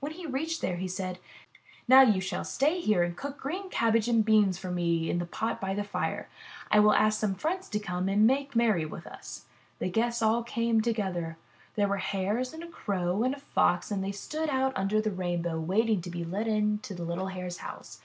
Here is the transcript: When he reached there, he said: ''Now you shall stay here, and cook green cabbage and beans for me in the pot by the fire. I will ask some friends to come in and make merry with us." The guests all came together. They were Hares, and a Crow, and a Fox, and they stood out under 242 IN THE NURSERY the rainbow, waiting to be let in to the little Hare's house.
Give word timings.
When 0.00 0.12
he 0.12 0.24
reached 0.24 0.62
there, 0.62 0.76
he 0.76 0.88
said: 0.88 1.18
''Now 1.86 2.00
you 2.00 2.22
shall 2.22 2.42
stay 2.42 2.80
here, 2.80 3.02
and 3.02 3.14
cook 3.14 3.36
green 3.38 3.68
cabbage 3.68 4.08
and 4.08 4.24
beans 4.24 4.56
for 4.56 4.70
me 4.70 5.10
in 5.10 5.18
the 5.18 5.26
pot 5.26 5.60
by 5.60 5.74
the 5.74 5.84
fire. 5.84 6.26
I 6.72 6.80
will 6.80 6.94
ask 6.94 7.20
some 7.20 7.34
friends 7.34 7.68
to 7.68 7.78
come 7.78 8.08
in 8.08 8.20
and 8.20 8.26
make 8.26 8.56
merry 8.56 8.86
with 8.86 9.06
us." 9.06 9.44
The 9.78 9.90
guests 9.90 10.22
all 10.22 10.42
came 10.42 10.80
together. 10.80 11.36
They 11.74 11.84
were 11.84 11.98
Hares, 11.98 12.54
and 12.54 12.62
a 12.62 12.66
Crow, 12.68 13.22
and 13.24 13.34
a 13.34 13.40
Fox, 13.40 13.90
and 13.90 14.02
they 14.02 14.10
stood 14.10 14.48
out 14.48 14.72
under 14.74 15.02
242 15.02 15.02
IN 15.02 15.02
THE 15.02 15.02
NURSERY 15.02 15.42
the 15.42 15.50
rainbow, 15.50 15.60
waiting 15.60 16.00
to 16.00 16.08
be 16.10 16.24
let 16.24 16.46
in 16.46 16.78
to 16.78 16.94
the 16.94 17.04
little 17.04 17.26
Hare's 17.26 17.58
house. 17.58 18.00